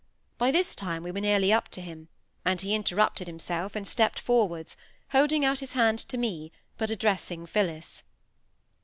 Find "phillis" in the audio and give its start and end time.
7.45-8.01